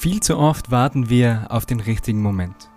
Viel 0.00 0.20
zu 0.20 0.38
oft 0.38 0.70
warten 0.70 1.10
wir 1.10 1.48
auf 1.50 1.66
den 1.66 1.78
richtigen 1.78 2.22
Moment. 2.22 2.70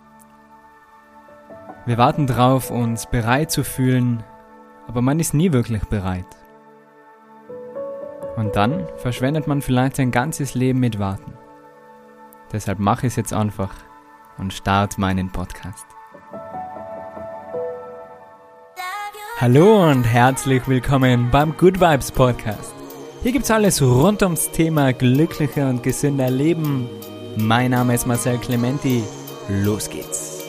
Wir 1.86 1.98
warten 1.98 2.28
darauf, 2.28 2.70
uns 2.70 3.06
bereit 3.06 3.50
zu 3.50 3.64
fühlen, 3.64 4.24
aber 4.90 5.02
man 5.02 5.22
ist 5.22 5.34
nie 5.34 5.54
wirklich 5.54 5.86
bereit. 5.86 6.26
Und 8.36 8.58
dann 8.58 8.86
verschwendet 8.98 9.48
man 9.48 9.62
vielleicht 9.62 9.96
sein 9.96 10.12
ganzes 10.12 10.54
Leben 10.54 10.82
mit 10.82 11.00
Warten. 11.00 11.32
Deshalb 12.52 12.80
mache 12.80 13.08
ich 13.08 13.14
es 13.14 13.16
jetzt 13.16 13.34
einfach 13.34 13.74
und 14.38 14.52
starte 14.52 15.00
meinen 15.00 15.32
Podcast. 15.32 15.86
Hallo 19.38 19.90
und 19.90 20.04
herzlich 20.04 20.68
willkommen 20.68 21.32
beim 21.32 21.56
Good 21.56 21.80
Vibes 21.80 22.12
Podcast. 22.12 22.74
Hier 23.22 23.32
gibt's 23.32 23.50
alles 23.50 23.82
rund 23.82 24.22
ums 24.24 24.52
Thema 24.52 24.92
glücklicher 24.92 25.70
und 25.70 25.84
gesünder 25.84 26.30
Leben 26.30 26.90
mein 27.38 27.72
Name 27.72 27.96
ist 27.96 28.06
Marcel 28.06 28.38
Clementi. 28.38 29.04
Los 29.50 29.90
geht's. 29.90 30.44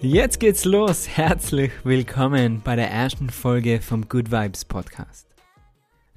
Jetzt 0.00 0.38
geht's 0.40 0.64
los. 0.64 1.08
Herzlich 1.08 1.72
willkommen 1.84 2.60
bei 2.62 2.76
der 2.76 2.90
ersten 2.90 3.30
Folge 3.30 3.80
vom 3.80 4.08
Good 4.08 4.30
Vibes 4.30 4.64
Podcast. 4.64 5.28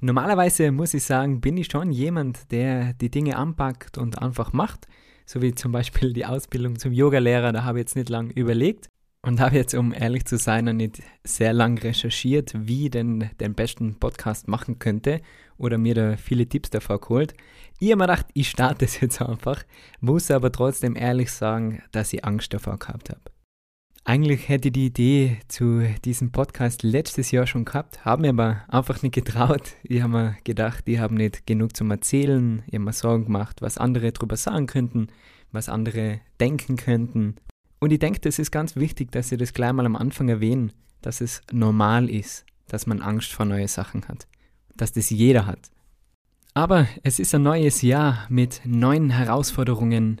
Normalerweise 0.00 0.70
muss 0.70 0.94
ich 0.94 1.04
sagen, 1.04 1.40
bin 1.40 1.56
ich 1.56 1.68
schon 1.70 1.90
jemand, 1.90 2.52
der 2.52 2.92
die 2.94 3.10
Dinge 3.10 3.36
anpackt 3.36 3.96
und 3.96 4.20
einfach 4.20 4.52
macht. 4.52 4.86
So 5.24 5.40
wie 5.40 5.54
zum 5.54 5.72
Beispiel 5.72 6.12
die 6.12 6.26
Ausbildung 6.26 6.78
zum 6.78 6.92
Yogalehrer, 6.92 7.52
da 7.52 7.64
habe 7.64 7.78
ich 7.78 7.82
jetzt 7.82 7.96
nicht 7.96 8.08
lange 8.08 8.32
überlegt 8.32 8.88
und 9.22 9.40
habe 9.40 9.56
jetzt, 9.56 9.74
um 9.74 9.92
ehrlich 9.92 10.24
zu 10.24 10.38
sein, 10.38 10.66
noch 10.66 10.72
nicht 10.72 11.02
sehr 11.24 11.52
lang 11.52 11.78
recherchiert, 11.78 12.52
wie 12.54 12.88
denn 12.88 13.30
den 13.40 13.54
besten 13.54 13.96
Podcast 13.98 14.48
machen 14.48 14.78
könnte 14.78 15.20
oder 15.56 15.76
mir 15.76 15.94
da 15.94 16.16
viele 16.16 16.46
Tipps 16.46 16.70
davor 16.70 17.00
geholt. 17.00 17.34
Ich 17.80 17.90
habe 17.90 17.98
mir 17.98 18.06
gedacht, 18.06 18.26
ich 18.34 18.48
starte 18.48 18.84
es 18.84 19.00
jetzt 19.00 19.20
einfach, 19.20 19.64
muss 20.00 20.30
aber 20.30 20.52
trotzdem 20.52 20.96
ehrlich 20.96 21.32
sagen, 21.32 21.82
dass 21.92 22.12
ich 22.12 22.24
Angst 22.24 22.54
davor 22.54 22.78
gehabt 22.78 23.10
habe. 23.10 23.20
Eigentlich 24.04 24.48
hätte 24.48 24.68
ich 24.68 24.72
die 24.72 24.86
Idee 24.86 25.38
zu 25.48 25.82
diesem 26.04 26.32
Podcast 26.32 26.82
letztes 26.82 27.30
Jahr 27.30 27.46
schon 27.46 27.66
gehabt, 27.66 28.06
habe 28.06 28.22
mir 28.22 28.30
aber 28.30 28.64
einfach 28.68 29.02
nicht 29.02 29.14
getraut. 29.14 29.74
Ich 29.82 30.00
habe 30.00 30.12
mir 30.12 30.36
gedacht, 30.44 30.88
ich 30.88 30.98
habe 30.98 31.14
nicht 31.14 31.46
genug 31.46 31.76
zum 31.76 31.90
Erzählen. 31.90 32.62
Ich 32.68 32.74
habe 32.74 32.84
mir 32.84 32.92
Sorgen 32.94 33.26
gemacht, 33.26 33.60
was 33.60 33.76
andere 33.76 34.10
darüber 34.12 34.36
sagen 34.36 34.66
könnten, 34.66 35.08
was 35.52 35.68
andere 35.68 36.20
denken 36.40 36.76
könnten 36.76 37.34
und 37.80 37.92
ich 37.92 37.98
denke, 37.98 38.20
das 38.20 38.38
ist 38.38 38.50
ganz 38.50 38.76
wichtig, 38.76 39.12
dass 39.12 39.28
Sie 39.28 39.36
das 39.36 39.52
gleich 39.52 39.72
mal 39.72 39.86
am 39.86 39.96
Anfang 39.96 40.28
erwähnen, 40.28 40.72
dass 41.02 41.20
es 41.20 41.42
normal 41.52 42.10
ist, 42.10 42.44
dass 42.66 42.86
man 42.86 43.00
Angst 43.00 43.32
vor 43.32 43.46
neuen 43.46 43.68
Sachen 43.68 44.06
hat. 44.08 44.26
Dass 44.76 44.92
das 44.92 45.10
jeder 45.10 45.46
hat. 45.46 45.70
Aber 46.54 46.88
es 47.02 47.18
ist 47.18 47.34
ein 47.34 47.42
neues 47.42 47.82
Jahr 47.82 48.26
mit 48.28 48.62
neuen 48.64 49.10
Herausforderungen 49.10 50.20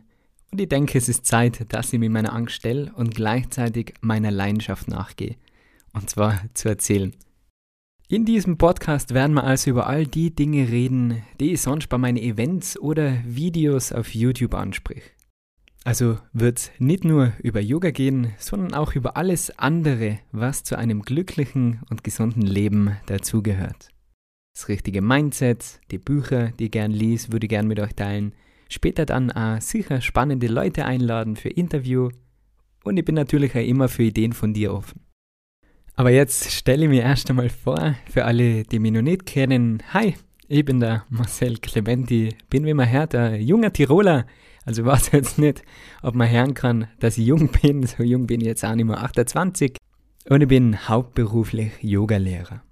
und 0.50 0.60
ich 0.60 0.68
denke, 0.68 0.96
es 0.96 1.08
ist 1.08 1.26
Zeit, 1.26 1.72
dass 1.72 1.92
ich 1.92 1.98
mir 1.98 2.08
meiner 2.08 2.32
Angst 2.32 2.54
stelle 2.54 2.92
und 2.94 3.14
gleichzeitig 3.14 3.94
meiner 4.00 4.30
Leidenschaft 4.30 4.88
nachgehe. 4.88 5.36
Und 5.92 6.08
zwar 6.08 6.40
zu 6.54 6.68
erzählen. 6.68 7.14
In 8.08 8.24
diesem 8.24 8.56
Podcast 8.56 9.12
werden 9.12 9.34
wir 9.34 9.44
also 9.44 9.70
über 9.70 9.86
all 9.86 10.06
die 10.06 10.34
Dinge 10.34 10.68
reden, 10.68 11.22
die 11.40 11.52
ich 11.52 11.60
sonst 11.60 11.88
bei 11.88 11.98
meinen 11.98 12.16
Events 12.16 12.78
oder 12.78 13.18
Videos 13.24 13.92
auf 13.92 14.14
YouTube 14.14 14.54
ansprich. 14.54 15.02
Also 15.84 16.18
wird 16.32 16.58
es 16.58 16.70
nicht 16.78 17.04
nur 17.04 17.32
über 17.42 17.60
Yoga 17.60 17.90
gehen, 17.90 18.32
sondern 18.38 18.74
auch 18.74 18.94
über 18.94 19.16
alles 19.16 19.56
andere, 19.58 20.18
was 20.32 20.64
zu 20.64 20.76
einem 20.76 21.02
glücklichen 21.02 21.80
und 21.88 22.04
gesunden 22.04 22.42
Leben 22.42 22.96
dazugehört. 23.06 23.88
Das 24.54 24.68
richtige 24.68 25.02
Mindset, 25.02 25.80
die 25.90 25.98
Bücher, 25.98 26.50
die 26.58 26.64
ich 26.64 26.70
gern 26.72 26.90
lies, 26.90 27.30
würde 27.30 27.46
ich 27.46 27.50
gern 27.50 27.68
mit 27.68 27.78
euch 27.78 27.94
teilen. 27.94 28.34
Später 28.68 29.06
dann 29.06 29.30
auch 29.30 29.60
sicher 29.60 30.00
spannende 30.00 30.48
Leute 30.48 30.84
einladen 30.84 31.36
für 31.36 31.48
Interview. 31.48 32.10
Und 32.82 32.96
ich 32.96 33.04
bin 33.04 33.14
natürlich 33.14 33.54
auch 33.54 33.64
immer 33.64 33.88
für 33.88 34.02
Ideen 34.02 34.32
von 34.32 34.52
dir 34.52 34.74
offen. 34.74 35.00
Aber 35.94 36.10
jetzt 36.10 36.52
stelle 36.52 36.84
ich 36.84 36.90
mir 36.90 37.02
erst 37.02 37.30
einmal 37.30 37.48
vor, 37.48 37.94
für 38.10 38.24
alle, 38.24 38.64
die 38.64 38.78
mich 38.78 38.92
noch 38.92 39.02
nicht 39.02 39.26
kennen. 39.26 39.82
Hi, 39.92 40.14
ich 40.48 40.64
bin 40.64 40.80
der 40.80 41.04
Marcel 41.08 41.58
Clementi, 41.58 42.34
bin 42.50 42.66
wie 42.66 42.74
man 42.74 42.90
hört, 42.90 43.14
ein 43.14 43.40
junger 43.40 43.72
Tiroler, 43.72 44.26
also 44.68 44.84
weiß 44.84 45.12
jetzt 45.12 45.38
nicht, 45.38 45.62
ob 46.02 46.14
man 46.14 46.30
hören 46.30 46.52
kann, 46.52 46.88
dass 47.00 47.16
ich 47.16 47.26
jung 47.26 47.48
bin. 47.62 47.86
So 47.86 48.02
jung 48.02 48.26
bin 48.26 48.42
ich 48.42 48.48
jetzt 48.48 48.66
auch 48.66 48.74
nicht 48.74 48.84
mehr 48.84 49.02
28. 49.02 49.78
Und 50.28 50.42
ich 50.42 50.48
bin 50.48 50.88
hauptberuflich 50.88 51.72
Yogalehrer. 51.80 52.62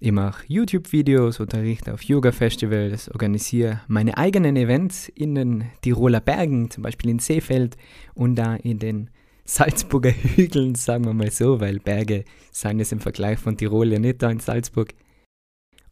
Ich 0.00 0.10
mache 0.10 0.44
YouTube-Videos, 0.48 1.38
unterrichte 1.38 1.94
auf 1.94 2.02
Yoga-Festivals, 2.02 3.12
organisiere 3.12 3.80
meine 3.86 4.18
eigenen 4.18 4.56
Events 4.56 5.08
in 5.08 5.36
den 5.36 5.64
Tiroler 5.82 6.20
Bergen, 6.20 6.68
zum 6.68 6.82
Beispiel 6.82 7.10
in 7.10 7.20
Seefeld 7.20 7.76
und 8.14 8.34
da 8.34 8.56
in 8.56 8.80
den 8.80 9.10
Salzburger 9.44 10.10
Hügeln, 10.36 10.74
sagen 10.74 11.04
wir 11.04 11.14
mal 11.14 11.30
so, 11.30 11.60
weil 11.60 11.78
Berge 11.78 12.24
sind 12.50 12.80
es 12.80 12.90
im 12.90 12.98
Vergleich 12.98 13.38
von 13.38 13.56
Tirol 13.56 13.92
ja 13.92 14.00
nicht 14.00 14.20
da 14.20 14.30
in 14.30 14.40
Salzburg. 14.40 14.94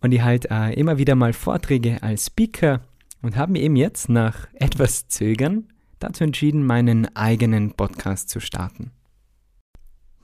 Und 0.00 0.10
ich 0.10 0.22
halte 0.22 0.48
äh, 0.50 0.74
immer 0.74 0.98
wieder 0.98 1.14
mal 1.14 1.32
Vorträge 1.32 2.02
als 2.02 2.26
Speaker 2.26 2.80
und 3.26 3.36
habe 3.36 3.52
mir 3.52 3.62
eben 3.62 3.74
jetzt 3.74 4.08
nach 4.08 4.46
etwas 4.54 5.08
Zögern 5.08 5.64
dazu 5.98 6.22
entschieden, 6.22 6.64
meinen 6.64 7.14
eigenen 7.16 7.72
Podcast 7.72 8.28
zu 8.28 8.38
starten. 8.38 8.92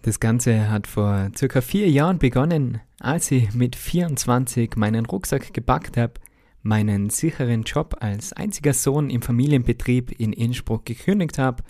Das 0.02 0.20
Ganze 0.20 0.70
hat 0.70 0.86
vor 0.86 1.30
circa 1.36 1.62
vier 1.62 1.90
Jahren 1.90 2.20
begonnen, 2.20 2.80
als 3.00 3.32
ich 3.32 3.54
mit 3.54 3.74
24 3.74 4.76
meinen 4.76 5.04
Rucksack 5.04 5.52
gepackt 5.52 5.96
habe, 5.96 6.14
meinen 6.62 7.10
sicheren 7.10 7.64
Job 7.64 7.96
als 7.98 8.32
einziger 8.34 8.72
Sohn 8.72 9.10
im 9.10 9.20
Familienbetrieb 9.20 10.12
in 10.20 10.32
Innsbruck 10.32 10.86
gekündigt 10.86 11.38
habe 11.38 11.64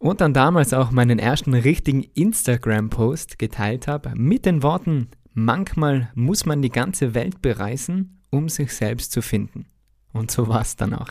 und 0.00 0.20
dann 0.20 0.34
damals 0.34 0.72
auch 0.72 0.90
meinen 0.90 1.20
ersten 1.20 1.54
richtigen 1.54 2.02
Instagram-Post 2.02 3.38
geteilt 3.38 3.86
habe 3.86 4.12
mit 4.16 4.44
den 4.44 4.64
Worten, 4.64 5.06
manchmal 5.34 6.10
muss 6.16 6.46
man 6.46 6.62
die 6.62 6.70
ganze 6.70 7.14
Welt 7.14 7.42
bereisen, 7.42 8.24
um 8.30 8.48
sich 8.48 8.72
selbst 8.72 9.12
zu 9.12 9.22
finden. 9.22 9.66
Und 10.14 10.30
so 10.30 10.48
war 10.48 10.62
es 10.62 10.76
dann 10.76 10.94
auch. 10.94 11.10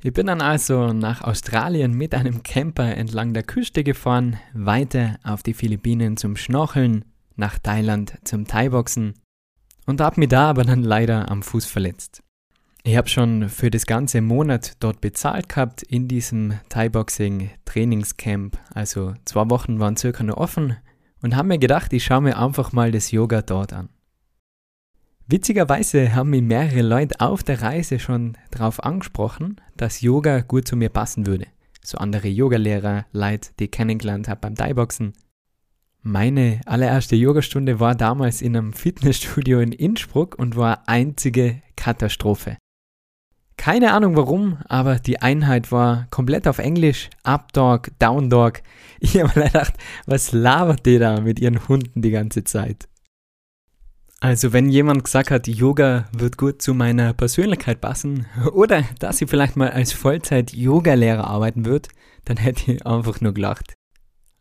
Ich 0.00 0.12
bin 0.12 0.26
dann 0.26 0.42
also 0.42 0.92
nach 0.92 1.22
Australien 1.22 1.92
mit 1.92 2.14
einem 2.14 2.42
Camper 2.42 2.94
entlang 2.96 3.32
der 3.32 3.42
Küste 3.42 3.82
gefahren, 3.82 4.38
weiter 4.52 5.18
auf 5.24 5.42
die 5.42 5.54
Philippinen 5.54 6.16
zum 6.16 6.36
Schnorcheln, 6.36 7.04
nach 7.34 7.58
Thailand 7.58 8.18
zum 8.24 8.46
Thai-Boxen 8.46 9.14
und 9.86 10.00
habe 10.00 10.20
mich 10.20 10.28
da 10.28 10.50
aber 10.50 10.64
dann 10.64 10.82
leider 10.82 11.30
am 11.30 11.42
Fuß 11.42 11.64
verletzt. 11.64 12.22
Ich 12.84 12.96
habe 12.96 13.08
schon 13.08 13.48
für 13.48 13.70
das 13.70 13.86
ganze 13.86 14.20
Monat 14.20 14.76
dort 14.80 15.00
bezahlt 15.00 15.48
gehabt 15.48 15.82
in 15.82 16.08
diesem 16.08 16.54
Thai-Boxing 16.68 17.50
Trainingscamp, 17.64 18.56
also 18.74 19.14
zwei 19.24 19.48
Wochen 19.50 19.80
waren 19.80 19.96
circa 19.96 20.22
nur 20.22 20.38
offen 20.38 20.76
und 21.22 21.34
habe 21.34 21.48
mir 21.48 21.58
gedacht, 21.58 21.92
ich 21.92 22.04
schaue 22.04 22.22
mir 22.22 22.38
einfach 22.38 22.72
mal 22.72 22.92
das 22.92 23.10
Yoga 23.10 23.42
dort 23.42 23.72
an. 23.72 23.88
Witzigerweise 25.30 26.14
haben 26.14 26.30
mich 26.30 26.40
mehrere 26.40 26.80
Leute 26.80 27.20
auf 27.20 27.42
der 27.42 27.60
Reise 27.60 27.98
schon 27.98 28.38
darauf 28.50 28.82
angesprochen, 28.82 29.60
dass 29.76 30.00
Yoga 30.00 30.40
gut 30.40 30.66
zu 30.66 30.74
mir 30.74 30.88
passen 30.88 31.26
würde. 31.26 31.48
So 31.84 31.98
andere 31.98 32.28
Yogalehrer, 32.28 33.04
Leute, 33.12 33.50
die 33.58 33.64
ich 33.64 33.70
kennengelernt 33.70 34.26
habe 34.26 34.40
beim 34.40 34.54
Thai-Boxen. 34.54 35.12
Meine 36.00 36.62
allererste 36.64 37.14
Yogastunde 37.14 37.78
war 37.78 37.94
damals 37.94 38.40
in 38.40 38.56
einem 38.56 38.72
Fitnessstudio 38.72 39.60
in 39.60 39.72
Innsbruck 39.72 40.38
und 40.38 40.56
war 40.56 40.88
einzige 40.88 41.60
Katastrophe. 41.76 42.56
Keine 43.58 43.92
Ahnung 43.92 44.16
warum, 44.16 44.56
aber 44.66 44.98
die 44.98 45.20
Einheit 45.20 45.70
war 45.70 46.06
komplett 46.08 46.48
auf 46.48 46.58
Englisch, 46.58 47.10
Up 47.22 47.52
Dog, 47.52 47.90
Down 47.98 48.30
Dog. 48.30 48.62
Ich 48.98 49.20
habe 49.20 49.38
mir 49.38 49.46
gedacht, 49.46 49.74
was 50.06 50.32
labert 50.32 50.86
die 50.86 50.98
da 50.98 51.20
mit 51.20 51.38
ihren 51.38 51.68
Hunden 51.68 52.00
die 52.00 52.12
ganze 52.12 52.44
Zeit? 52.44 52.88
Also 54.20 54.52
wenn 54.52 54.68
jemand 54.68 55.04
gesagt 55.04 55.30
hat, 55.30 55.46
Yoga 55.46 56.08
wird 56.12 56.36
gut 56.36 56.60
zu 56.60 56.74
meiner 56.74 57.12
Persönlichkeit 57.12 57.80
passen 57.80 58.26
oder 58.52 58.82
dass 58.98 59.18
sie 59.18 59.26
vielleicht 59.26 59.56
mal 59.56 59.70
als 59.70 59.92
Vollzeit-Yoga-Lehrer 59.92 61.26
arbeiten 61.26 61.64
wird, 61.64 61.88
dann 62.24 62.36
hätte 62.36 62.72
ich 62.72 62.86
einfach 62.86 63.20
nur 63.20 63.32
gelacht. 63.32 63.74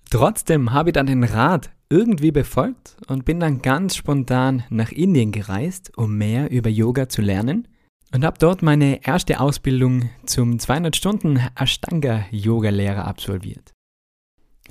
Trotzdem 0.10 0.74
habe 0.74 0.90
ich 0.90 0.94
dann 0.94 1.06
den 1.06 1.24
Rat 1.24 1.70
irgendwie 1.90 2.32
befolgt 2.32 2.98
und 3.08 3.24
bin 3.24 3.40
dann 3.40 3.62
ganz 3.62 3.96
spontan 3.96 4.64
nach 4.70 4.92
Indien 4.92 5.32
gereist, 5.32 5.96
um 5.96 6.18
mehr 6.18 6.50
über 6.50 6.70
Yoga 6.70 7.08
zu 7.08 7.22
lernen 7.22 7.68
und 8.14 8.26
habe 8.26 8.40
dort 8.40 8.64
meine 8.64 9.06
erste 9.06 9.40
Ausbildung 9.40 10.10
zum 10.26 10.58
200 10.58 10.96
Stunden 10.96 11.40
Ashtanga 11.56 12.26
Yoga 12.32 12.70
Lehrer 12.70 13.06
absolviert 13.06 13.77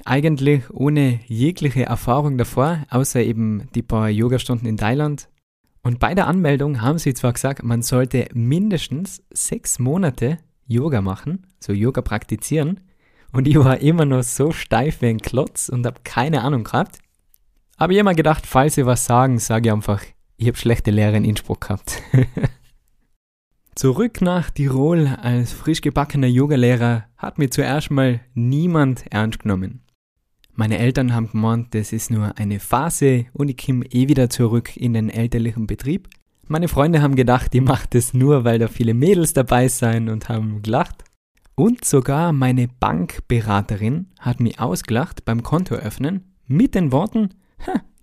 eigentlich 0.07 0.71
ohne 0.71 1.21
jegliche 1.27 1.85
Erfahrung 1.85 2.39
davor, 2.39 2.85
außer 2.91 3.21
eben 3.21 3.69
die 3.75 3.83
paar 3.83 4.09
Yogastunden 4.09 4.69
in 4.69 4.77
Thailand. 4.77 5.29
Und 5.83 5.99
bei 5.99 6.15
der 6.15 6.27
Anmeldung 6.27 6.81
haben 6.81 6.99
sie 6.99 7.15
zwar 7.15 7.33
gesagt, 7.33 7.63
man 7.63 7.83
sollte 7.83 8.29
mindestens 8.33 9.23
sechs 9.33 9.79
Monate 9.79 10.39
Yoga 10.67 11.01
machen, 11.01 11.47
so 11.61 11.73
Yoga 11.73 12.03
praktizieren. 12.03 12.81
Und 13.33 13.47
ich 13.47 13.57
war 13.57 13.79
immer 13.79 14.05
noch 14.05 14.23
so 14.23 14.53
steif 14.53 15.01
wie 15.03 15.07
ein 15.07 15.21
Klotz 15.21 15.69
und 15.69 15.87
habe 15.87 16.01
keine 16.03 16.43
Ahnung 16.43 16.65
gehabt. 16.65 16.99
Aber 17.77 17.93
ich 17.93 17.99
habe 17.99 18.09
mir 18.09 18.15
gedacht, 18.17 18.47
falls 18.47 18.75
sie 18.75 18.87
was 18.87 19.05
sagen, 19.05 19.39
sage 19.39 19.69
ich 19.69 19.73
einfach, 19.73 20.03
Ich 20.39 20.49
habe 20.49 20.57
schlechte 20.57 20.91
Lehre 20.91 21.17
in 21.17 21.25
Innsbruck 21.25 21.63
gehabt. 21.63 22.03
Zurück 23.75 24.21
nach 24.23 24.51
Tirol 24.51 25.07
als 25.07 25.53
frisch 25.53 25.83
gebackener 25.83 26.27
Yogalehrer 26.27 27.05
hat 27.17 27.39
mir 27.39 27.51
zuerst 27.51 27.91
mal 27.91 28.21
niemand 28.35 29.05
ernst 29.11 29.41
genommen. 29.41 29.86
Meine 30.59 30.79
Eltern 30.79 31.15
haben 31.15 31.31
gemeint, 31.31 31.75
das 31.75 31.93
ist 31.93 32.11
nur 32.11 32.39
eine 32.39 32.61
Phase 32.61 33.27
und 33.35 33.51
ich 33.51 33.59
komme 33.59 33.85
eh 33.93 34.09
wieder 34.09 34.31
zurück 34.31 34.75
in 34.75 34.95
den 34.95 35.11
elterlichen 35.11 35.67
Betrieb. 35.67 36.09
Meine 36.49 36.69
Freunde 36.69 37.03
haben 37.03 37.15
gedacht, 37.15 37.55
ich 37.55 37.61
mache 37.61 37.87
das 37.91 38.15
nur, 38.15 38.45
weil 38.45 38.59
da 38.59 38.67
viele 38.67 38.95
Mädels 38.95 39.35
dabei 39.35 39.69
sein 39.69 40.09
und 40.09 40.31
haben 40.31 40.63
gelacht. 40.63 41.05
Und 41.57 41.85
sogar 41.85 42.33
meine 42.33 42.69
Bankberaterin 42.69 44.07
hat 44.19 44.41
mich 44.41 44.59
ausgelacht 44.59 45.27
beim 45.27 45.43
Konto 45.43 45.75
öffnen 45.75 46.25
mit 46.47 46.75
den 46.75 46.91
Worten, 46.91 47.35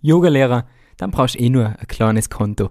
Yogalehrer, 0.00 0.68
dann 0.96 1.10
brauchst 1.10 1.34
du 1.34 1.40
eh 1.40 1.50
nur 1.50 1.66
ein 1.66 1.86
kleines 1.88 2.30
Konto. 2.30 2.70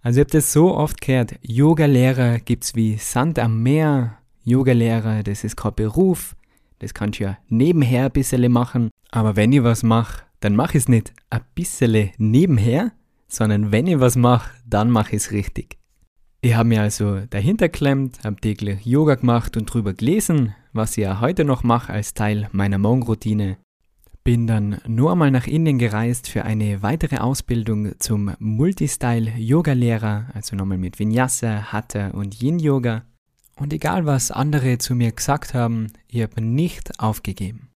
Also 0.00 0.20
ich 0.20 0.24
habe 0.24 0.30
das 0.30 0.54
so 0.54 0.74
oft 0.74 1.02
gehört, 1.02 1.34
Yogalehrer 1.42 2.38
gibt's 2.38 2.74
wie 2.74 2.96
Sand 2.96 3.38
am 3.38 3.62
Meer, 3.62 4.16
Yogalehrer, 4.44 5.22
das 5.22 5.44
ist 5.44 5.56
kein 5.56 5.74
Beruf, 5.74 6.34
das 6.78 6.94
kannst 6.94 7.20
du 7.20 7.24
ja 7.24 7.38
nebenher 7.48 8.06
ein 8.06 8.12
bisschen 8.12 8.50
machen. 8.50 8.90
Aber 9.10 9.36
wenn 9.36 9.52
ich 9.52 9.62
was 9.62 9.82
mache, 9.82 10.22
dann 10.40 10.54
mache 10.54 10.76
ich 10.78 10.84
es 10.84 10.88
nicht 10.88 11.12
ein 11.30 11.40
bisschen 11.54 12.10
nebenher, 12.18 12.92
sondern 13.28 13.72
wenn 13.72 13.86
ich 13.86 14.00
was 14.00 14.16
mache, 14.16 14.50
dann 14.66 14.90
mache 14.90 15.16
ich 15.16 15.22
es 15.22 15.32
richtig. 15.32 15.78
Ich 16.40 16.54
habe 16.54 16.68
mir 16.68 16.82
also 16.82 17.20
dahinter 17.30 17.68
klemmt, 17.68 18.22
habe 18.22 18.36
täglich 18.36 18.86
Yoga 18.86 19.16
gemacht 19.16 19.56
und 19.56 19.66
drüber 19.66 19.92
gelesen, 19.92 20.54
was 20.72 20.96
ich 20.96 21.02
ja 21.02 21.20
heute 21.20 21.44
noch 21.44 21.64
mache 21.64 21.92
als 21.92 22.14
Teil 22.14 22.48
meiner 22.52 22.78
Morgenroutine. 22.78 23.58
Bin 24.22 24.46
dann 24.46 24.80
nur 24.86 25.12
einmal 25.12 25.30
nach 25.32 25.46
Indien 25.46 25.78
gereist 25.78 26.28
für 26.28 26.44
eine 26.44 26.82
weitere 26.82 27.16
Ausbildung 27.16 27.92
zum 27.98 28.32
Multistyle 28.38 29.32
Yoga 29.36 29.72
Lehrer, 29.72 30.26
also 30.34 30.54
nochmal 30.54 30.78
mit 30.78 30.98
Vinyasa, 30.98 31.72
Hatha 31.72 32.10
und 32.10 32.40
Yin 32.40 32.60
Yoga. 32.60 33.02
Und 33.58 33.72
egal 33.72 34.06
was 34.06 34.30
andere 34.30 34.78
zu 34.78 34.94
mir 34.94 35.10
gesagt 35.12 35.52
haben, 35.52 35.88
ich 36.06 36.22
habe 36.22 36.40
nicht 36.40 37.00
aufgegeben. 37.00 37.70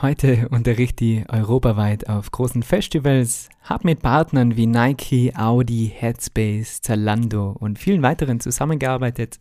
Heute 0.00 0.48
unterrichte 0.50 1.04
ich 1.04 1.30
europaweit 1.30 2.08
auf 2.08 2.30
großen 2.30 2.62
Festivals, 2.62 3.48
habe 3.62 3.86
mit 3.86 4.02
Partnern 4.02 4.56
wie 4.56 4.66
Nike, 4.66 5.32
Audi, 5.36 5.92
Headspace, 5.94 6.80
Zalando 6.80 7.56
und 7.58 7.78
vielen 7.78 8.02
weiteren 8.02 8.40
zusammengearbeitet 8.40 9.38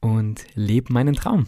und 0.00 0.44
lebe 0.54 0.92
meinen 0.92 1.14
Traum. 1.14 1.46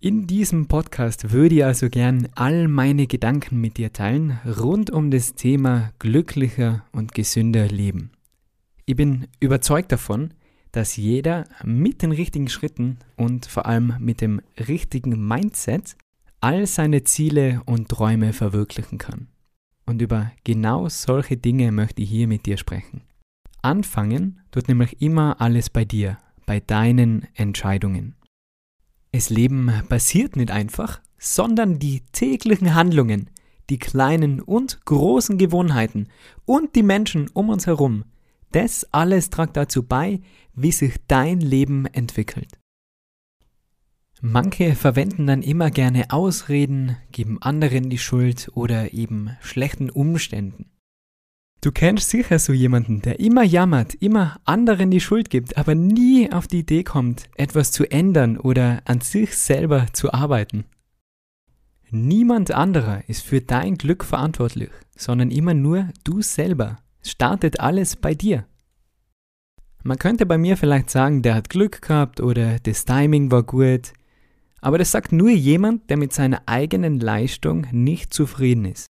In 0.00 0.26
diesem 0.26 0.66
Podcast 0.66 1.32
würde 1.32 1.54
ich 1.54 1.64
also 1.64 1.88
gern 1.88 2.28
all 2.34 2.68
meine 2.68 3.06
Gedanken 3.06 3.60
mit 3.60 3.78
dir 3.78 3.92
teilen 3.92 4.38
rund 4.44 4.90
um 4.90 5.10
das 5.10 5.34
Thema 5.34 5.92
glücklicher 5.98 6.84
und 6.92 7.14
gesünder 7.14 7.68
Leben. 7.68 8.10
Ich 8.84 8.96
bin 8.96 9.28
überzeugt 9.40 9.92
davon, 9.92 10.34
dass 10.74 10.96
jeder 10.96 11.44
mit 11.62 12.02
den 12.02 12.10
richtigen 12.10 12.48
Schritten 12.48 12.98
und 13.16 13.46
vor 13.46 13.66
allem 13.66 13.94
mit 14.00 14.20
dem 14.20 14.40
richtigen 14.68 15.26
Mindset 15.26 15.96
all 16.40 16.66
seine 16.66 17.04
Ziele 17.04 17.62
und 17.64 17.88
Träume 17.88 18.32
verwirklichen 18.32 18.98
kann. 18.98 19.28
Und 19.86 20.02
über 20.02 20.32
genau 20.42 20.88
solche 20.88 21.36
Dinge 21.36 21.70
möchte 21.70 22.02
ich 22.02 22.10
hier 22.10 22.26
mit 22.26 22.46
dir 22.46 22.56
sprechen. 22.56 23.02
Anfangen 23.62 24.40
tut 24.50 24.66
nämlich 24.66 25.00
immer 25.00 25.40
alles 25.40 25.70
bei 25.70 25.84
dir, 25.84 26.18
bei 26.44 26.58
deinen 26.58 27.28
Entscheidungen. 27.34 28.16
Es 29.12 29.30
Leben 29.30 29.70
passiert 29.88 30.34
nicht 30.34 30.50
einfach, 30.50 31.00
sondern 31.18 31.78
die 31.78 32.00
täglichen 32.10 32.74
Handlungen, 32.74 33.30
die 33.70 33.78
kleinen 33.78 34.40
und 34.40 34.84
großen 34.84 35.38
Gewohnheiten 35.38 36.08
und 36.44 36.74
die 36.74 36.82
Menschen 36.82 37.30
um 37.32 37.48
uns 37.48 37.66
herum, 37.68 38.04
das 38.54 38.86
alles 38.92 39.30
tragt 39.30 39.56
dazu 39.56 39.82
bei, 39.82 40.20
wie 40.54 40.72
sich 40.72 40.94
dein 41.08 41.40
Leben 41.40 41.86
entwickelt. 41.86 42.58
Manche 44.20 44.74
verwenden 44.74 45.26
dann 45.26 45.42
immer 45.42 45.70
gerne 45.70 46.10
Ausreden, 46.10 46.96
geben 47.12 47.42
anderen 47.42 47.90
die 47.90 47.98
Schuld 47.98 48.50
oder 48.54 48.94
eben 48.94 49.36
schlechten 49.42 49.90
Umständen. 49.90 50.70
Du 51.60 51.72
kennst 51.72 52.10
sicher 52.10 52.38
so 52.38 52.52
jemanden, 52.52 53.02
der 53.02 53.20
immer 53.20 53.42
jammert, 53.42 53.94
immer 53.94 54.38
anderen 54.44 54.90
die 54.90 55.00
Schuld 55.00 55.30
gibt, 55.30 55.56
aber 55.56 55.74
nie 55.74 56.30
auf 56.30 56.46
die 56.46 56.60
Idee 56.60 56.84
kommt, 56.84 57.28
etwas 57.36 57.72
zu 57.72 57.90
ändern 57.90 58.38
oder 58.38 58.82
an 58.84 59.00
sich 59.00 59.36
selber 59.36 59.86
zu 59.92 60.12
arbeiten. 60.12 60.64
Niemand 61.90 62.50
anderer 62.50 63.08
ist 63.08 63.22
für 63.22 63.40
dein 63.40 63.76
Glück 63.76 64.04
verantwortlich, 64.04 64.70
sondern 64.96 65.30
immer 65.30 65.54
nur 65.54 65.88
du 66.02 66.22
selber. 66.22 66.83
Startet 67.06 67.60
alles 67.60 67.96
bei 67.96 68.14
dir. 68.14 68.46
Man 69.82 69.98
könnte 69.98 70.24
bei 70.24 70.38
mir 70.38 70.56
vielleicht 70.56 70.88
sagen, 70.88 71.20
der 71.20 71.34
hat 71.34 71.50
Glück 71.50 71.82
gehabt 71.82 72.20
oder 72.20 72.58
das 72.60 72.86
Timing 72.86 73.30
war 73.30 73.42
gut, 73.42 73.92
aber 74.62 74.78
das 74.78 74.90
sagt 74.90 75.12
nur 75.12 75.28
jemand, 75.28 75.90
der 75.90 75.98
mit 75.98 76.14
seiner 76.14 76.42
eigenen 76.46 76.98
Leistung 76.98 77.66
nicht 77.70 78.14
zufrieden 78.14 78.64
ist. 78.64 78.86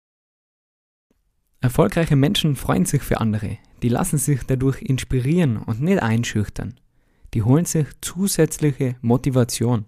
Erfolgreiche 1.62 2.16
Menschen 2.16 2.56
freuen 2.56 2.84
sich 2.84 3.02
für 3.02 3.20
andere, 3.20 3.56
die 3.82 3.88
lassen 3.88 4.18
sich 4.18 4.42
dadurch 4.42 4.82
inspirieren 4.82 5.56
und 5.56 5.80
nicht 5.80 6.02
einschüchtern. 6.02 6.74
Die 7.32 7.42
holen 7.42 7.64
sich 7.64 7.86
zusätzliche 8.02 8.96
Motivation. 9.00 9.86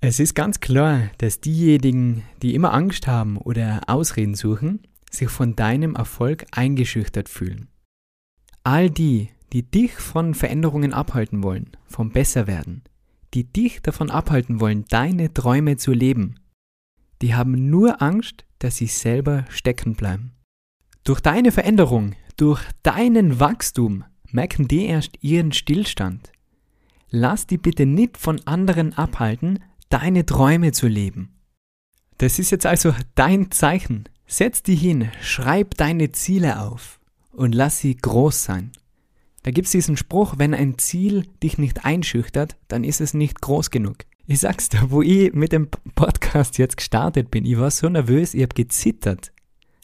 Es 0.00 0.20
ist 0.20 0.34
ganz 0.34 0.60
klar, 0.60 1.10
dass 1.18 1.40
diejenigen, 1.40 2.22
die 2.40 2.54
immer 2.54 2.72
Angst 2.72 3.06
haben 3.06 3.36
oder 3.36 3.82
Ausreden 3.88 4.34
suchen, 4.34 4.80
sich 5.10 5.28
von 5.28 5.56
deinem 5.56 5.94
Erfolg 5.94 6.46
eingeschüchtert 6.52 7.28
fühlen. 7.28 7.68
All 8.64 8.90
die, 8.90 9.30
die 9.52 9.62
dich 9.62 9.92
von 9.92 10.34
Veränderungen 10.34 10.92
abhalten 10.92 11.42
wollen, 11.42 11.70
vom 11.86 12.10
Besserwerden, 12.10 12.82
die 13.34 13.44
dich 13.44 13.82
davon 13.82 14.10
abhalten 14.10 14.60
wollen, 14.60 14.84
deine 14.88 15.32
Träume 15.32 15.76
zu 15.76 15.92
leben, 15.92 16.36
die 17.22 17.34
haben 17.34 17.70
nur 17.70 18.00
Angst, 18.02 18.44
dass 18.58 18.76
sie 18.76 18.86
selber 18.86 19.44
stecken 19.48 19.94
bleiben. 19.94 20.32
Durch 21.04 21.20
deine 21.20 21.52
Veränderung, 21.52 22.14
durch 22.36 22.62
deinen 22.82 23.40
Wachstum 23.40 24.04
merken 24.30 24.68
die 24.68 24.86
erst 24.86 25.22
ihren 25.22 25.52
Stillstand. 25.52 26.32
Lass 27.10 27.46
die 27.46 27.58
bitte 27.58 27.86
nicht 27.86 28.18
von 28.18 28.40
anderen 28.46 28.92
abhalten, 28.92 29.60
deine 29.88 30.26
Träume 30.26 30.72
zu 30.72 30.86
leben. 30.86 31.34
Das 32.18 32.38
ist 32.38 32.50
jetzt 32.50 32.66
also 32.66 32.94
dein 33.14 33.50
Zeichen. 33.50 34.04
Setz 34.30 34.62
dich 34.62 34.82
hin, 34.82 35.10
schreib 35.22 35.74
deine 35.78 36.12
Ziele 36.12 36.60
auf 36.60 37.00
und 37.32 37.54
lass 37.54 37.78
sie 37.78 37.96
groß 37.96 38.44
sein. 38.44 38.72
Da 39.42 39.50
gibt 39.50 39.64
es 39.64 39.72
diesen 39.72 39.96
Spruch, 39.96 40.34
wenn 40.36 40.52
ein 40.52 40.76
Ziel 40.76 41.24
dich 41.42 41.56
nicht 41.56 41.86
einschüchtert, 41.86 42.58
dann 42.68 42.84
ist 42.84 43.00
es 43.00 43.14
nicht 43.14 43.40
groß 43.40 43.70
genug. 43.70 43.96
Ich 44.26 44.40
sag's 44.40 44.68
dir, 44.68 44.90
wo 44.90 45.00
ich 45.00 45.32
mit 45.32 45.52
dem 45.52 45.70
Podcast 45.94 46.58
jetzt 46.58 46.76
gestartet 46.76 47.30
bin, 47.30 47.46
ich 47.46 47.58
war 47.58 47.70
so 47.70 47.88
nervös, 47.88 48.34
ich 48.34 48.42
habe 48.42 48.52
gezittert. 48.52 49.32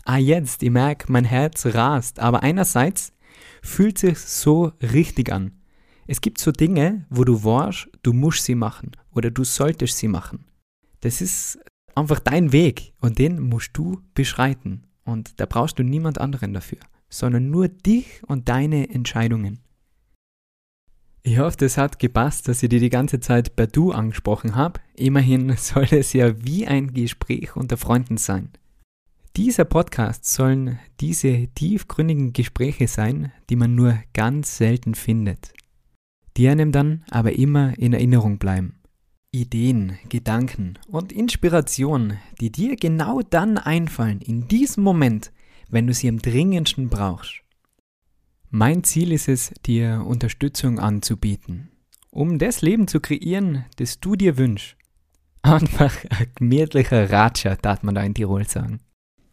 Ah, 0.05 0.19
jetzt, 0.19 0.63
ich 0.63 0.71
merke, 0.71 1.11
mein 1.11 1.25
Herz 1.25 1.65
rast, 1.65 2.19
aber 2.19 2.43
einerseits 2.43 3.15
fühlt 3.63 3.97
sich 3.97 4.19
so 4.19 4.73
richtig 4.83 5.33
an. 5.33 5.53
Es 6.07 6.21
gibt 6.21 6.39
so 6.39 6.53
Dinge, 6.53 7.07
wo 7.09 7.25
du 7.25 7.43
weißt, 7.45 7.89
du 8.03 8.13
musst 8.13 8.45
sie 8.45 8.57
machen 8.57 8.93
oder 9.15 9.31
du 9.31 9.43
solltest 9.43 9.97
sie 9.97 10.09
machen. 10.09 10.45
Das 11.01 11.23
ist 11.23 11.59
einfach 11.97 12.21
dein 12.21 12.53
Weg 12.53 12.93
und 13.01 13.19
den 13.19 13.41
musst 13.41 13.71
du 13.75 14.01
beschreiten. 14.15 14.85
Und 15.05 15.39
da 15.41 15.47
brauchst 15.47 15.79
du 15.79 15.83
niemand 15.83 16.19
anderen 16.19 16.55
dafür 16.55 16.79
sondern 17.15 17.51
nur 17.51 17.69
dich 17.69 18.23
und 18.27 18.49
deine 18.49 18.91
Entscheidungen. 18.91 19.61
Ich 21.23 21.39
hoffe, 21.39 21.57
das 21.57 21.79
hat 21.79 21.99
gepasst, 21.99 22.49
dass 22.49 22.63
ich 22.63 22.69
dir 22.69 22.81
die 22.81 22.91
ganze 22.91 23.19
Zeit 23.21 23.57
per 23.57 23.67
Du 23.67 23.93
angesprochen 23.93 24.57
habe. 24.57 24.81
Immerhin 24.95 25.55
soll 25.57 25.87
es 25.91 26.13
ja 26.13 26.45
wie 26.45 26.67
ein 26.67 26.93
Gespräch 26.93 27.57
unter 27.57 27.77
Freunden 27.77 28.19
sein. 28.19 28.51
Dieser 29.37 29.65
Podcast 29.65 30.27
sollen 30.27 30.79
diese 31.01 31.49
tiefgründigen 31.55 32.33
Gespräche 32.33 32.87
sein, 32.89 33.33
die 33.49 33.57
man 33.57 33.75
nur 33.75 33.99
ganz 34.13 34.59
selten 34.59 34.95
findet, 34.95 35.53
die 36.37 36.49
einem 36.49 36.73
dann 36.73 37.05
aber 37.11 37.33
immer 37.33 37.77
in 37.79 37.93
Erinnerung 37.93 38.39
bleiben. 38.39 38.77
Ideen, 39.35 39.99
Gedanken 40.09 40.79
und 40.87 41.11
Inspiration, 41.11 42.19
die 42.41 42.53
dir 42.53 42.77
genau 42.77 43.21
dann 43.21 43.59
einfallen, 43.59 44.21
in 44.21 44.47
diesem 44.47 44.85
Moment, 44.85 45.33
wenn 45.69 45.89
du 45.89 45.93
sie 45.93 46.09
am 46.09 46.21
dringendsten 46.21 46.89
brauchst. 46.89 47.41
Mein 48.51 48.85
Ziel 48.85 49.11
ist 49.11 49.29
es, 49.29 49.53
dir 49.67 50.05
Unterstützung 50.07 50.79
anzubieten, 50.79 51.73
um 52.11 52.39
das 52.39 52.63
Leben 52.63 52.87
zu 52.87 53.01
kreieren, 53.01 53.65
das 53.77 53.99
du 53.99 54.15
dir 54.15 54.39
wünschst. 54.39 54.77
Einfach 55.43 55.97
ein 56.11 56.31
gemütlicher 56.37 57.11
Ratscher, 57.11 57.57
darf 57.57 57.83
man 57.83 57.97
da 57.97 58.03
in 58.05 58.15
Tirol 58.15 58.47
sagen. 58.47 58.79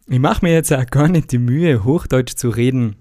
Ich 0.08 0.18
mache 0.18 0.44
mir 0.44 0.52
jetzt 0.52 0.72
auch 0.72 0.86
gar 0.86 1.06
nicht 1.06 1.30
die 1.30 1.38
Mühe, 1.38 1.84
Hochdeutsch 1.84 2.34
zu 2.34 2.48
reden. 2.48 2.96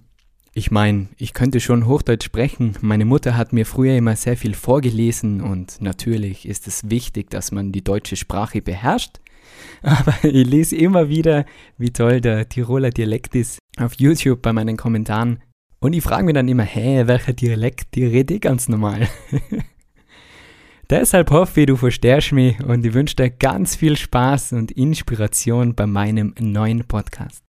Ich 0.54 0.70
meine, 0.70 1.08
ich 1.18 1.34
könnte 1.34 1.62
schon 1.62 1.88
Hochdeutsch 1.88 2.26
sprechen. 2.26 2.74
Meine 2.82 3.06
Mutter 3.06 3.38
hat 3.38 3.54
mir 3.54 3.66
früher 3.66 3.96
immer 3.96 4.18
sehr 4.18 4.36
viel 4.36 4.54
vorgelesen 4.54 5.40
und 5.40 5.82
natürlich 5.82 6.46
ist 6.46 6.68
es 6.68 6.90
wichtig, 6.90 7.30
dass 7.30 7.54
man 7.54 7.72
die 7.72 7.84
deutsche 7.84 8.18
Sprache 8.18 8.62
beherrscht. 8.62 9.22
Aber 9.82 10.14
ich 10.24 10.46
lese 10.46 10.76
immer 10.76 11.08
wieder, 11.08 11.46
wie 11.78 11.92
toll 11.92 12.20
der 12.20 12.50
Tiroler 12.50 12.90
Dialekt 12.90 13.34
ist 13.36 13.60
auf 13.78 13.94
YouTube 13.94 14.42
bei 14.42 14.52
meinen 14.52 14.76
Kommentaren. 14.76 15.42
Und 15.80 15.94
ich 15.94 16.04
frage 16.04 16.26
mich 16.26 16.36
dann 16.36 16.50
immer, 16.50 16.64
hä, 16.64 17.04
welcher 17.08 17.34
Dialekt? 17.34 17.96
Die 17.96 18.06
rede 18.06 18.36
ich 18.36 18.42
ganz 18.42 18.68
normal. 18.68 19.08
Deshalb 20.90 21.32
hoffe 21.32 21.62
ich, 21.62 21.68
du 21.68 21.78
verstehst 21.78 22.34
mich 22.34 22.62
und 22.62 22.86
ich 22.86 22.94
wünsche 22.94 23.16
dir 23.16 23.30
ganz 23.30 23.78
viel 23.78 23.96
Spaß 23.96 24.52
und 24.52 24.72
Inspiration 24.74 25.76
bei 25.76 25.88
meinem 25.88 26.36
neuen 26.38 26.84
Podcast. 26.84 27.42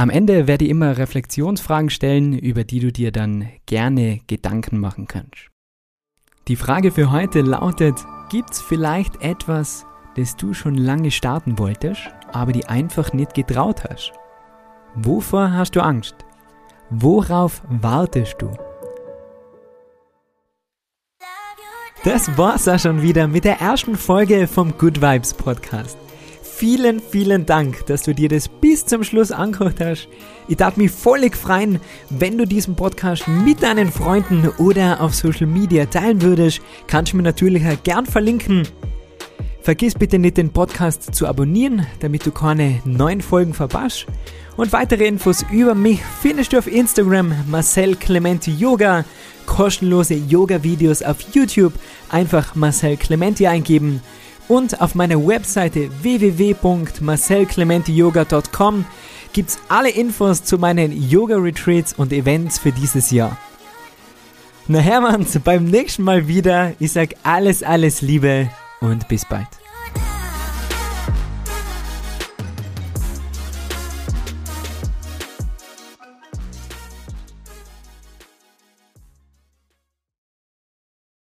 Am 0.00 0.08
Ende 0.08 0.46
werde 0.46 0.64
ich 0.64 0.70
immer 0.70 0.96
Reflexionsfragen 0.96 1.90
stellen, 1.90 2.32
über 2.32 2.64
die 2.64 2.80
du 2.80 2.90
dir 2.90 3.12
dann 3.12 3.50
gerne 3.66 4.20
Gedanken 4.28 4.78
machen 4.78 5.06
kannst. 5.06 5.50
Die 6.48 6.56
Frage 6.56 6.90
für 6.90 7.10
heute 7.10 7.42
lautet, 7.42 7.96
gibt 8.30 8.52
es 8.52 8.62
vielleicht 8.62 9.20
etwas, 9.20 9.84
das 10.16 10.36
du 10.36 10.54
schon 10.54 10.74
lange 10.74 11.10
starten 11.10 11.58
wolltest, 11.58 12.00
aber 12.32 12.52
die 12.52 12.64
einfach 12.64 13.12
nicht 13.12 13.34
getraut 13.34 13.84
hast? 13.84 14.12
Wovor 14.94 15.52
hast 15.52 15.76
du 15.76 15.82
Angst? 15.82 16.14
Worauf 16.88 17.60
wartest 17.68 18.36
du? 18.38 18.50
Das 22.04 22.38
war's 22.38 22.66
auch 22.68 22.78
schon 22.78 23.02
wieder 23.02 23.28
mit 23.28 23.44
der 23.44 23.60
ersten 23.60 23.96
Folge 23.96 24.46
vom 24.46 24.78
Good 24.78 25.02
Vibes 25.02 25.34
Podcast. 25.34 25.98
Vielen, 26.60 27.00
vielen 27.00 27.46
Dank, 27.46 27.86
dass 27.86 28.02
du 28.02 28.14
dir 28.14 28.28
das 28.28 28.46
bis 28.46 28.84
zum 28.84 29.02
Schluss 29.02 29.32
angehört 29.32 29.80
hast. 29.80 30.08
Ich 30.46 30.58
darf 30.58 30.76
mich 30.76 30.90
völlig 30.90 31.34
freuen, 31.34 31.80
wenn 32.10 32.36
du 32.36 32.44
diesen 32.44 32.76
Podcast 32.76 33.26
mit 33.26 33.62
deinen 33.62 33.90
Freunden 33.90 34.46
oder 34.58 35.00
auf 35.00 35.14
Social 35.14 35.46
Media 35.46 35.86
teilen 35.86 36.20
würdest. 36.20 36.60
Kannst 36.86 37.14
du 37.14 37.16
mir 37.16 37.22
natürlich 37.22 37.66
auch 37.66 37.82
gern 37.82 38.04
verlinken. 38.04 38.68
Vergiss 39.62 39.94
bitte 39.94 40.18
nicht 40.18 40.36
den 40.36 40.52
Podcast 40.52 41.14
zu 41.14 41.26
abonnieren, 41.26 41.86
damit 42.00 42.26
du 42.26 42.30
keine 42.30 42.82
neuen 42.84 43.22
Folgen 43.22 43.54
verpasst. 43.54 44.04
Und 44.58 44.70
weitere 44.74 45.06
Infos 45.06 45.46
über 45.50 45.74
mich 45.74 46.02
findest 46.20 46.52
du 46.52 46.58
auf 46.58 46.66
Instagram 46.66 47.32
Marcel 47.48 47.96
Clementi 47.96 48.52
Yoga, 48.52 49.06
kostenlose 49.46 50.12
Yoga-Videos 50.12 51.00
auf 51.00 51.22
YouTube, 51.32 51.72
einfach 52.10 52.54
Marcel 52.54 52.98
Clementi 52.98 53.46
eingeben 53.46 54.02
und 54.50 54.80
auf 54.80 54.94
meiner 54.96 55.24
Webseite 55.24 55.88
www.marcelclementiyoga.com 56.02 58.84
gibt's 59.32 59.60
alle 59.68 59.90
Infos 59.90 60.42
zu 60.42 60.58
meinen 60.58 60.90
Yoga-Retreats 60.90 61.92
und 61.92 62.12
Events 62.12 62.58
für 62.58 62.72
dieses 62.72 63.12
Jahr. 63.12 63.38
Na 64.66 64.80
Hermann, 64.80 65.24
beim 65.44 65.66
nächsten 65.66 66.02
Mal 66.02 66.26
wieder. 66.26 66.72
Ich 66.80 66.90
sag 66.92 67.14
alles, 67.22 67.62
alles 67.62 68.02
Liebe 68.02 68.50
und 68.80 69.06
bis 69.06 69.24
bald. 69.24 69.59